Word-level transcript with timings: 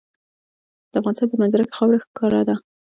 د 0.91 0.93
افغانستان 0.99 1.27
په 1.31 1.37
منظره 1.41 1.63
کې 1.65 1.75
خاوره 1.77 1.97
ښکاره 2.05 2.41
ده. 2.47 2.55